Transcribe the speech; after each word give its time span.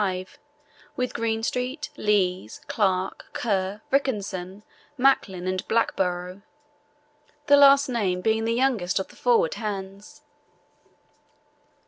5, 0.01 0.39
with 0.95 1.13
Greenstreet, 1.13 1.91
Lees, 1.95 2.59
Clark, 2.65 3.25
Kerr, 3.33 3.83
Rickenson, 3.91 4.63
Macklin, 4.97 5.47
and 5.47 5.61
Blackborrow, 5.67 6.41
the 7.45 7.55
last 7.55 7.87
named 7.87 8.23
being 8.23 8.45
the 8.45 8.55
youngest 8.55 8.97
of 8.97 9.09
the 9.09 9.15
forward 9.15 9.53
hands. 9.61 10.23